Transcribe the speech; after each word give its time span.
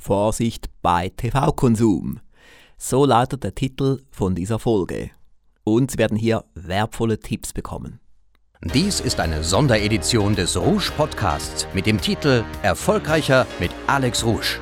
Vorsicht 0.00 0.70
bei 0.82 1.10
TV-Konsum. 1.10 2.20
So 2.76 3.04
lautet 3.04 3.44
der 3.44 3.54
Titel 3.54 4.00
von 4.10 4.34
dieser 4.34 4.58
Folge. 4.58 5.10
Und 5.64 5.92
Sie 5.92 5.98
werden 5.98 6.16
hier 6.16 6.44
wertvolle 6.54 7.20
Tipps 7.20 7.52
bekommen. 7.52 8.00
Dies 8.62 9.00
ist 9.00 9.20
eine 9.20 9.44
Sonderedition 9.44 10.34
des 10.34 10.56
Rouge 10.56 10.90
Podcasts 10.96 11.66
mit 11.72 11.86
dem 11.86 12.00
Titel 12.00 12.44
Erfolgreicher 12.62 13.46
mit 13.58 13.70
Alex 13.86 14.24
Rouge. 14.24 14.60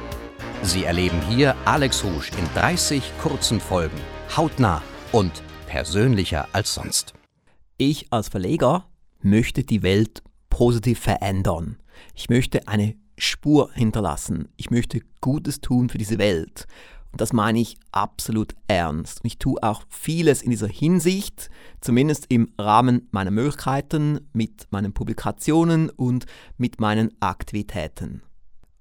Sie 0.63 0.85
erleben 0.85 1.21
hier 1.29 1.57
Alex 1.65 2.05
Rouge 2.05 2.31
in 2.37 2.45
30 2.55 3.03
kurzen 3.21 3.61
Folgen, 3.61 3.99
hautnah 4.37 4.83
und 5.13 5.43
persönlicher 5.67 6.49
als 6.53 6.75
sonst. 6.75 7.15
Ich 7.77 8.13
als 8.13 8.29
Verleger 8.29 8.87
möchte 9.21 9.65
die 9.65 9.83
Welt 9.83 10.23
positiv 10.51 10.99
verändern. 11.01 11.79
Ich 12.15 12.29
möchte 12.29 12.67
eine 12.67 12.95
Spur 13.19 13.71
hinterlassen. 13.73 14.49
Ich 14.57 14.71
möchte 14.71 15.01
Gutes 15.21 15.61
tun 15.61 15.89
für 15.89 15.99
diese 15.99 16.19
Welt. 16.19 16.67
Und 17.13 17.21
das 17.21 17.33
meine 17.33 17.61
ich 17.61 17.77
absolut 17.91 18.55
ernst. 18.67 19.23
Und 19.23 19.27
ich 19.27 19.39
tue 19.39 19.63
auch 19.63 19.83
vieles 19.89 20.43
in 20.43 20.51
dieser 20.51 20.69
Hinsicht, 20.69 21.51
zumindest 21.81 22.27
im 22.29 22.53
Rahmen 22.59 23.09
meiner 23.11 23.31
Möglichkeiten, 23.31 24.29
mit 24.33 24.67
meinen 24.71 24.93
Publikationen 24.93 25.91
und 25.91 26.27
mit 26.59 26.81
meinen 26.81 27.11
Aktivitäten. 27.21 28.23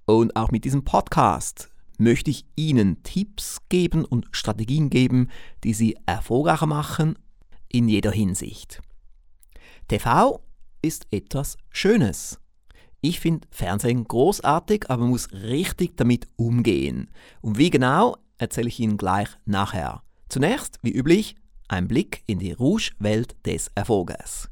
Und 0.05 0.35
auch 0.35 0.51
mit 0.51 0.65
diesem 0.65 0.83
Podcast 0.83 1.69
möchte 1.97 2.31
ich 2.31 2.45
Ihnen 2.55 3.03
Tipps 3.03 3.59
geben 3.69 4.05
und 4.05 4.27
Strategien 4.31 4.89
geben, 4.89 5.29
die 5.63 5.73
Sie 5.73 5.97
erfolgreicher 6.05 6.67
machen 6.67 7.17
in 7.69 7.87
jeder 7.87 8.11
Hinsicht. 8.11 8.81
TV 9.87 10.41
ist 10.81 11.07
etwas 11.11 11.57
Schönes. 11.69 12.39
Ich 13.01 13.19
finde 13.19 13.47
Fernsehen 13.51 14.05
großartig, 14.05 14.89
aber 14.89 15.03
man 15.03 15.11
muss 15.11 15.31
richtig 15.31 15.97
damit 15.97 16.27
umgehen. 16.35 17.09
Und 17.41 17.57
wie 17.57 17.69
genau, 17.69 18.17
erzähle 18.37 18.69
ich 18.69 18.79
Ihnen 18.79 18.97
gleich 18.97 19.29
nachher. 19.45 20.01
Zunächst, 20.29 20.79
wie 20.81 20.91
üblich, 20.91 21.35
ein 21.67 21.87
Blick 21.87 22.23
in 22.27 22.39
die 22.39 22.53
Rouge-Welt 22.53 23.35
des 23.45 23.69
Erfolges. 23.75 24.49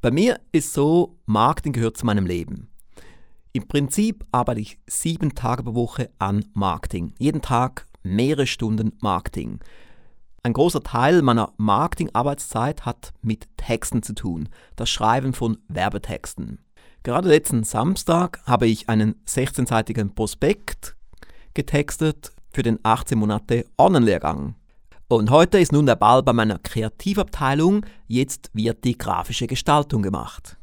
Bei 0.00 0.10
mir 0.10 0.40
ist 0.52 0.72
so, 0.72 1.18
Marketing 1.26 1.72
gehört 1.72 1.96
zu 1.96 2.06
meinem 2.06 2.26
Leben. 2.26 2.68
Im 3.52 3.68
Prinzip 3.68 4.24
arbeite 4.32 4.60
ich 4.60 4.78
sieben 4.86 5.34
Tage 5.34 5.62
pro 5.62 5.74
Woche 5.74 6.10
an 6.18 6.44
Marketing. 6.54 7.14
Jeden 7.18 7.42
Tag 7.42 7.86
mehrere 8.02 8.46
Stunden 8.46 8.92
Marketing. 9.00 9.60
Ein 10.42 10.54
großer 10.54 10.82
Teil 10.82 11.22
meiner 11.22 11.52
Marketing-Arbeitszeit 11.56 12.84
hat 12.84 13.12
mit 13.22 13.46
Texten 13.56 14.02
zu 14.02 14.14
tun, 14.14 14.48
das 14.74 14.90
Schreiben 14.90 15.34
von 15.34 15.58
Werbetexten. 15.68 16.58
Gerade 17.04 17.28
letzten 17.28 17.64
Samstag 17.64 18.40
habe 18.46 18.68
ich 18.68 18.88
einen 18.88 19.16
16-seitigen 19.26 20.14
Prospekt 20.14 20.94
getextet 21.52 22.30
für 22.52 22.62
den 22.62 22.78
18 22.84 23.18
Monate 23.18 23.66
Online-Lehrgang. 23.76 24.54
Und 25.08 25.30
heute 25.30 25.58
ist 25.58 25.72
nun 25.72 25.86
der 25.86 25.96
Ball 25.96 26.22
bei 26.22 26.32
meiner 26.32 26.60
Kreativabteilung, 26.60 27.84
jetzt 28.06 28.50
wird 28.54 28.84
die 28.84 28.96
grafische 28.96 29.48
Gestaltung 29.48 30.02
gemacht. 30.02 30.56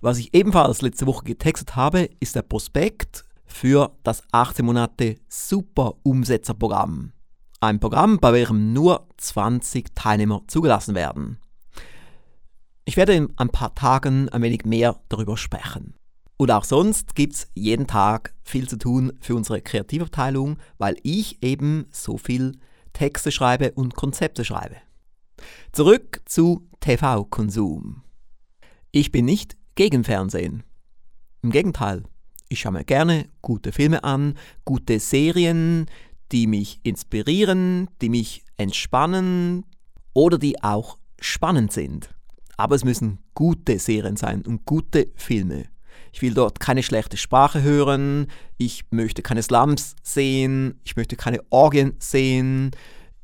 Was 0.00 0.18
ich 0.18 0.32
ebenfalls 0.32 0.80
letzte 0.80 1.08
Woche 1.08 1.24
getextet 1.24 1.74
habe, 1.74 2.08
ist 2.20 2.36
der 2.36 2.42
Prospekt 2.42 3.24
für 3.44 3.90
das 4.04 4.22
18 4.30 4.64
Monate 4.64 5.16
Super 5.28 5.94
Umsetzerprogramm. 6.04 7.12
Ein 7.58 7.80
Programm, 7.80 8.20
bei 8.20 8.32
welchem 8.32 8.72
nur 8.72 9.08
20 9.16 9.92
Teilnehmer 9.96 10.42
zugelassen 10.46 10.94
werden. 10.94 11.38
Ich 12.86 12.98
werde 12.98 13.14
in 13.14 13.32
ein 13.38 13.48
paar 13.48 13.74
Tagen 13.74 14.28
ein 14.28 14.42
wenig 14.42 14.66
mehr 14.66 15.00
darüber 15.08 15.38
sprechen. 15.38 15.94
Und 16.36 16.50
auch 16.50 16.64
sonst 16.64 17.14
gibt 17.14 17.32
es 17.32 17.48
jeden 17.54 17.86
Tag 17.86 18.34
viel 18.42 18.68
zu 18.68 18.76
tun 18.76 19.12
für 19.20 19.34
unsere 19.34 19.62
Kreativabteilung, 19.62 20.58
weil 20.76 20.96
ich 21.02 21.42
eben 21.42 21.86
so 21.90 22.18
viel 22.18 22.58
Texte 22.92 23.32
schreibe 23.32 23.72
und 23.72 23.94
Konzepte 23.94 24.44
schreibe. 24.44 24.76
Zurück 25.72 26.20
zu 26.26 26.68
TV-Konsum. 26.80 28.02
Ich 28.90 29.10
bin 29.10 29.24
nicht 29.24 29.56
gegen 29.76 30.04
Fernsehen. 30.04 30.62
Im 31.42 31.50
Gegenteil, 31.50 32.02
ich 32.50 32.60
schaue 32.60 32.72
mir 32.72 32.84
gerne 32.84 33.28
gute 33.40 33.72
Filme 33.72 34.04
an, 34.04 34.34
gute 34.66 35.00
Serien, 35.00 35.86
die 36.32 36.46
mich 36.46 36.80
inspirieren, 36.82 37.88
die 38.02 38.10
mich 38.10 38.44
entspannen 38.58 39.64
oder 40.12 40.38
die 40.38 40.62
auch 40.62 40.98
spannend 41.18 41.72
sind. 41.72 42.14
Aber 42.56 42.74
es 42.74 42.84
müssen 42.84 43.18
gute 43.34 43.78
Serien 43.78 44.16
sein 44.16 44.42
und 44.42 44.64
gute 44.64 45.08
Filme. 45.14 45.64
Ich 46.12 46.22
will 46.22 46.34
dort 46.34 46.60
keine 46.60 46.82
schlechte 46.82 47.16
Sprache 47.16 47.62
hören, 47.62 48.28
ich 48.56 48.84
möchte 48.90 49.22
keine 49.22 49.42
Slums 49.42 49.96
sehen, 50.02 50.80
ich 50.84 50.96
möchte 50.96 51.16
keine 51.16 51.40
Orgien 51.50 51.94
sehen, 51.98 52.70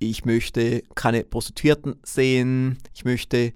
ich 0.01 0.25
möchte 0.25 0.83
keine 0.95 1.23
Prostituierten 1.23 1.97
sehen, 2.03 2.79
ich 2.93 3.05
möchte 3.05 3.53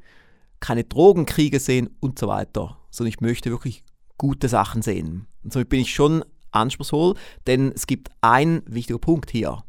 keine 0.60 0.84
Drogenkriege 0.84 1.58
sehen 1.58 1.90
und 2.00 2.18
so 2.18 2.28
weiter, 2.28 2.78
sondern 2.90 3.08
ich 3.08 3.20
möchte 3.20 3.50
wirklich 3.50 3.82
gute 4.18 4.48
Sachen 4.48 4.82
sehen. 4.82 5.26
Und 5.42 5.52
somit 5.52 5.68
bin 5.68 5.80
ich 5.80 5.92
schon 5.92 6.24
anspruchsvoll, 6.52 7.14
denn 7.46 7.72
es 7.72 7.86
gibt 7.86 8.10
einen 8.20 8.62
wichtigen 8.66 9.00
Punkt 9.00 9.30
hier. 9.30 9.64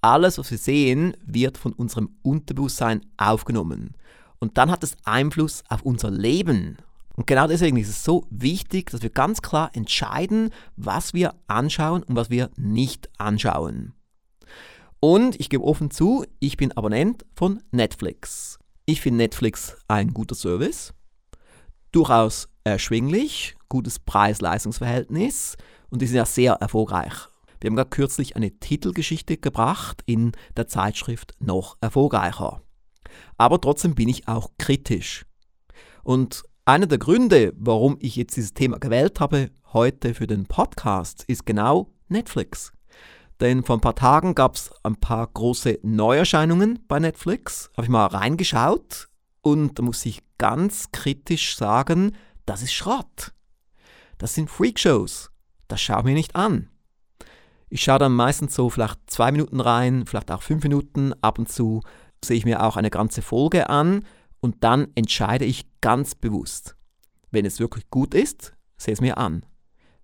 Alles, 0.00 0.38
was 0.38 0.50
wir 0.50 0.58
sehen, 0.58 1.16
wird 1.24 1.58
von 1.58 1.72
unserem 1.72 2.10
Unterbewusstsein 2.22 3.00
aufgenommen. 3.16 3.94
Und 4.38 4.58
dann 4.58 4.70
hat 4.70 4.84
es 4.84 4.96
Einfluss 5.04 5.64
auf 5.68 5.82
unser 5.82 6.10
Leben. 6.10 6.78
Und 7.16 7.26
genau 7.26 7.48
deswegen 7.48 7.76
ist 7.76 7.88
es 7.88 8.04
so 8.04 8.26
wichtig, 8.30 8.90
dass 8.90 9.02
wir 9.02 9.10
ganz 9.10 9.42
klar 9.42 9.70
entscheiden, 9.72 10.50
was 10.76 11.14
wir 11.14 11.34
anschauen 11.48 12.04
und 12.04 12.14
was 12.14 12.30
wir 12.30 12.50
nicht 12.56 13.10
anschauen. 13.18 13.94
Und 15.00 15.38
ich 15.40 15.48
gebe 15.48 15.64
offen 15.64 15.90
zu, 15.90 16.24
ich 16.38 16.56
bin 16.56 16.72
Abonnent 16.72 17.24
von 17.34 17.60
Netflix. 17.72 18.58
Ich 18.86 19.00
finde 19.00 19.18
Netflix 19.18 19.76
ein 19.88 20.14
guter 20.14 20.34
Service, 20.34 20.94
durchaus 21.90 22.48
erschwinglich, 22.64 23.56
gutes 23.68 23.98
Preis-Leistungs-Verhältnis 23.98 25.56
und 25.90 26.02
die 26.02 26.06
sind 26.06 26.16
ja 26.16 26.24
sehr 26.24 26.54
erfolgreich. 26.54 27.28
Wir 27.60 27.68
haben 27.68 27.76
gerade 27.76 27.90
kürzlich 27.90 28.36
eine 28.36 28.52
Titelgeschichte 28.60 29.36
gebracht 29.36 30.02
in 30.06 30.32
der 30.56 30.68
Zeitschrift 30.68 31.34
Noch 31.40 31.76
erfolgreicher 31.80 32.62
aber 33.36 33.60
trotzdem 33.60 33.94
bin 33.94 34.08
ich 34.08 34.28
auch 34.28 34.50
kritisch. 34.58 35.24
Und 36.02 36.44
einer 36.64 36.86
der 36.86 36.98
Gründe, 36.98 37.52
warum 37.56 37.96
ich 38.00 38.16
jetzt 38.16 38.36
dieses 38.36 38.54
Thema 38.54 38.78
gewählt 38.78 39.20
habe, 39.20 39.50
heute 39.72 40.14
für 40.14 40.26
den 40.26 40.46
Podcast, 40.46 41.24
ist 41.26 41.46
genau 41.46 41.92
Netflix. 42.08 42.72
Denn 43.40 43.62
vor 43.62 43.76
ein 43.76 43.80
paar 43.80 43.94
Tagen 43.94 44.34
gab 44.34 44.56
es 44.56 44.70
ein 44.82 44.96
paar 44.96 45.26
große 45.26 45.78
Neuerscheinungen 45.82 46.80
bei 46.88 46.98
Netflix. 46.98 47.70
Habe 47.76 47.84
ich 47.84 47.90
mal 47.90 48.06
reingeschaut 48.06 49.08
und 49.42 49.78
da 49.78 49.82
muss 49.82 50.04
ich 50.06 50.22
ganz 50.38 50.90
kritisch 50.92 51.56
sagen, 51.56 52.16
das 52.46 52.62
ist 52.62 52.72
Schrott. 52.72 53.32
Das 54.18 54.34
sind 54.34 54.50
Freakshows. 54.50 55.30
Das 55.68 55.80
schaue 55.80 56.02
mir 56.02 56.14
nicht 56.14 56.34
an. 56.34 56.70
Ich 57.70 57.82
schaue 57.82 57.98
dann 57.98 58.14
meistens 58.14 58.54
so 58.54 58.70
vielleicht 58.70 58.98
zwei 59.06 59.30
Minuten 59.30 59.60
rein, 59.60 60.06
vielleicht 60.06 60.30
auch 60.30 60.42
fünf 60.42 60.62
Minuten. 60.62 61.12
Ab 61.22 61.38
und 61.38 61.48
zu 61.48 61.82
sehe 62.24 62.36
ich 62.36 62.44
mir 62.44 62.62
auch 62.64 62.76
eine 62.76 62.90
ganze 62.90 63.22
Folge 63.22 63.68
an 63.68 64.04
und 64.40 64.62
dann 64.64 64.88
entscheide 64.94 65.44
ich 65.44 65.66
ganz 65.80 66.14
bewusst. 66.14 66.76
Wenn 67.30 67.44
es 67.44 67.60
wirklich 67.60 67.90
gut 67.90 68.14
ist, 68.14 68.54
sehe 68.76 68.94
es 68.94 69.00
mir 69.00 69.18
an. 69.18 69.44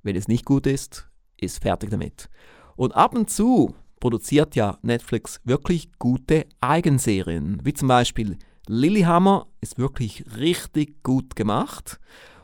Wenn 0.03 0.17
es 0.17 0.29
nicht 0.29 0.45
gut 0.45 0.67
ist, 0.67 1.09
ist 1.37 1.63
fertig 1.63 1.91
damit. 1.91 2.29
Und 2.77 2.95
ab 2.95 3.15
und 3.15 3.31
zu 3.31 3.75
produziert 4.01 4.55
ja 4.55 4.79
Netflix 4.83 5.41
wirklich 5.45 5.91
gute 5.99 6.47
Eigenserien, 6.61 7.61
wie 7.65 7.73
zum 7.73 7.89
Beispiel 7.89 8.39
Lilyhammer 8.67 9.47
ist 9.61 9.79
wirklich 9.79 10.25
richtig 10.37 11.03
gut 11.03 11.37
gemacht 11.37 12.01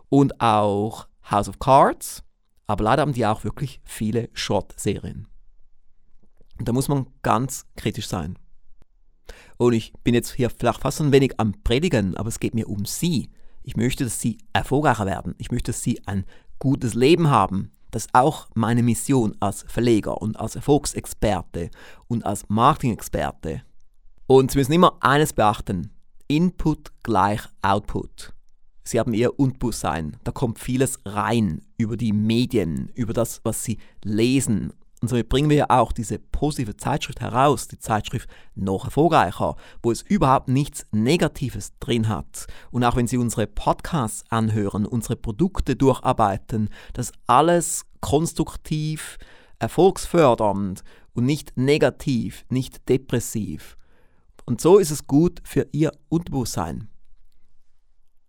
und 0.09 0.41
auch 0.41 1.09
House 1.30 1.48
of 1.48 1.59
Cards, 1.59 2.22
aber 2.66 2.84
leider 2.84 3.03
haben 3.03 3.12
die 3.12 3.26
auch 3.26 3.44
wirklich 3.44 3.80
viele 3.84 4.28
Short-Serien. 4.32 5.27
Da 6.59 6.72
muss 6.72 6.89
man 6.89 7.06
ganz 7.22 7.66
kritisch 7.77 8.06
sein. 8.06 8.39
Und 9.56 9.72
ich 9.72 9.92
bin 10.04 10.15
jetzt 10.15 10.32
hier 10.32 10.50
vielleicht 10.50 10.80
fast 10.80 11.00
ein 11.00 11.12
wenig 11.12 11.34
am 11.38 11.54
Predigen, 11.62 12.16
aber 12.16 12.28
es 12.28 12.41
geht 12.41 12.54
mir 12.54 12.68
um 12.68 12.84
Sie. 12.84 13.30
Ich 13.62 13.77
möchte, 13.77 14.04
dass 14.04 14.21
Sie 14.21 14.38
erfolgreicher 14.53 15.06
werden. 15.06 15.34
Ich 15.38 15.50
möchte, 15.50 15.72
dass 15.72 15.82
Sie 15.82 16.00
ein 16.06 16.24
gutes 16.59 16.94
Leben 16.94 17.30
haben. 17.30 17.72
Das 17.91 18.06
ist 18.06 18.15
auch 18.15 18.48
meine 18.54 18.82
Mission 18.82 19.36
als 19.41 19.65
Verleger 19.66 20.22
und 20.22 20.38
als 20.38 20.56
Erfolgsexperte 20.56 21.71
und 22.06 22.24
als 22.24 22.48
Marketing-Experte. 22.48 23.62
Und 24.27 24.53
Sie 24.53 24.59
müssen 24.59 24.72
immer 24.72 24.97
eines 25.00 25.33
beachten. 25.33 25.91
Input 26.28 26.92
gleich 27.03 27.41
Output. 27.62 28.33
Sie 28.84 28.98
haben 28.98 29.12
Ihr 29.12 29.38
Unbewusstsein. 29.38 30.16
Da 30.24 30.33
kommt 30.33 30.59
vieles 30.59 30.98
rein 31.04 31.62
über 31.76 31.97
die 31.97 32.12
Medien, 32.12 32.91
über 32.94 33.12
das, 33.12 33.41
was 33.44 33.65
Sie 33.65 33.78
lesen 34.04 34.72
und 35.00 35.08
somit 35.08 35.30
bringen 35.30 35.48
wir 35.48 35.56
ja 35.56 35.70
auch 35.70 35.92
diese 35.92 36.18
positive 36.18 36.76
Zeitschrift 36.76 37.20
heraus, 37.20 37.68
die 37.68 37.78
Zeitschrift 37.78 38.28
noch 38.54 38.84
erfolgreicher, 38.84 39.56
wo 39.82 39.91
es 39.91 40.02
überhaupt 40.02 40.48
nichts 40.48 40.86
Negatives 40.92 41.72
drin 41.80 42.08
hat. 42.08 42.47
Und 42.70 42.84
auch 42.84 42.97
wenn 42.97 43.06
Sie 43.06 43.16
unsere 43.16 43.47
Podcasts 43.47 44.24
anhören, 44.28 44.84
unsere 44.84 45.16
Produkte 45.16 45.74
durcharbeiten, 45.74 46.68
das 46.92 47.12
alles 47.26 47.86
konstruktiv, 48.00 49.16
erfolgsfördernd 49.58 50.82
und 51.14 51.24
nicht 51.24 51.56
negativ, 51.56 52.44
nicht 52.50 52.86
depressiv. 52.91 53.78
Und 54.44 54.60
so 54.60 54.78
ist 54.78 54.91
es 54.91 55.06
gut 55.06 55.41
für 55.44 55.66
Ihr 55.72 55.92
Unterbewusstsein. 56.10 56.90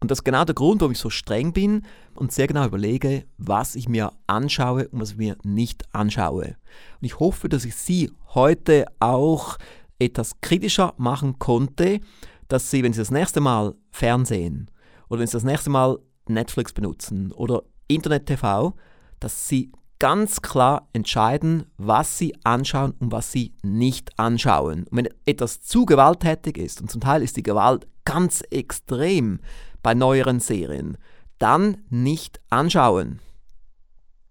Und 0.02 0.10
das 0.10 0.20
ist 0.20 0.24
genau 0.24 0.44
der 0.44 0.56
Grund, 0.56 0.82
warum 0.82 0.92
ich 0.92 0.98
so 0.98 1.12
streng 1.12 1.54
bin 1.54 1.86
und 2.16 2.32
sehr 2.32 2.48
genau 2.48 2.66
überlege, 2.66 3.24
was 3.38 3.76
ich 3.76 3.88
mir 3.88 4.12
anschaue 4.26 4.88
und 4.90 5.00
was 5.00 5.12
ich 5.12 5.18
mir 5.18 5.38
nicht 5.44 5.86
anschaue. 5.94 6.56
Und 7.00 7.06
ich 7.06 7.20
hoffe, 7.20 7.50
dass 7.50 7.66
ich 7.66 7.76
Sie 7.76 8.12
heute 8.34 8.86
auch 9.00 9.58
etwas 10.00 10.42
kritischer 10.42 10.96
machen 10.98 11.38
konnte, 11.38 12.00
dass 12.48 12.72
Sie, 12.72 12.84
wenn 12.84 12.94
Sie 12.94 13.00
das 13.00 13.12
nächste 13.12 13.42
Mal 13.42 13.76
Fernsehen 13.92 14.72
oder 15.08 15.20
wenn 15.20 15.28
Sie 15.28 15.34
das 15.34 15.44
nächste 15.44 15.70
Mal 15.70 16.00
Netflix 16.28 16.74
benutzen 16.74 17.32
oder 17.34 17.62
Internet 17.88 18.26
TV, 18.26 18.74
dass 19.20 19.48
Sie 19.48 19.72
ganz 20.00 20.42
klar 20.42 20.88
entscheiden, 20.94 21.66
was 21.78 22.18
Sie 22.18 22.34
anschauen 22.44 22.96
und 22.98 23.12
was 23.12 23.32
Sie 23.32 23.54
nicht 23.62 24.18
anschauen. 24.18 24.88
Und 24.90 24.98
wenn 24.98 25.10
etwas 25.28 25.62
zu 25.62 25.86
gewalttätig 25.86 26.58
ist, 26.58 26.82
und 26.82 26.90
zum 26.90 27.02
Teil 27.02 27.22
ist 27.22 27.38
die 27.38 27.44
Gewalt 27.44 27.86
ganz 28.04 28.42
extrem, 28.50 29.40
bei 29.82 29.94
neueren 29.94 30.40
Serien. 30.40 30.98
Dann 31.40 31.78
nicht 31.90 32.40
anschauen. 32.50 33.20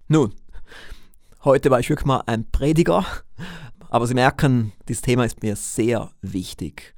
Nun, 0.09 0.35
heute 1.45 1.71
war 1.71 1.81
ich 1.81 1.89
wirklich 1.89 2.07
mal 2.07 2.23
ein 2.27 2.51
Prediger, 2.51 3.05
aber 3.89 4.07
Sie 4.07 4.15
merken, 4.15 4.73
dieses 4.89 5.03
Thema 5.03 5.25
ist 5.25 5.43
mir 5.43 5.57
sehr 5.57 6.11
wichtig. 6.23 6.95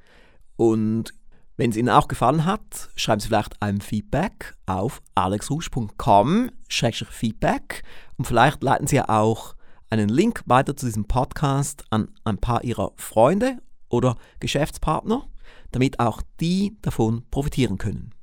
Und 0.57 1.15
wenn 1.57 1.71
es 1.71 1.77
Ihnen 1.77 1.91
auch 1.91 2.09
gefallen 2.09 2.45
hat, 2.45 2.91
schreiben 2.97 3.21
Sie 3.21 3.29
vielleicht 3.29 3.55
ein 3.61 3.81
Feedback 3.81 4.57
auf 4.67 5.01
alexrusch.com-feedback 5.15 7.85
und 8.17 8.27
vielleicht 8.27 8.63
leiten 8.63 8.87
Sie 8.87 9.01
auch 9.01 9.55
einen 9.91 10.09
Link 10.09 10.43
weiter 10.47 10.77
zu 10.77 10.87
diesem 10.87 11.05
Podcast 11.05 11.85
an 11.91 12.09
ein 12.25 12.39
paar 12.39 12.65
Ihrer 12.65 12.93
Freunde 12.97 13.59
oder 13.91 14.17
Geschäftspartner, 14.41 15.29
damit 15.71 16.01
auch 16.01 16.23
die 16.41 16.79
davon 16.81 17.25
profitieren 17.31 17.77
können. 17.77 18.15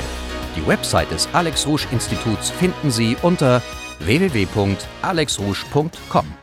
Die 0.55 0.65
Website 0.67 1.11
des 1.11 1.27
Alex 1.33 1.65
Rouge 1.65 1.87
Instituts 1.91 2.49
finden 2.49 2.91
Sie 2.91 3.15
unter 3.21 3.61
www.alexrouge.com. 3.99 6.40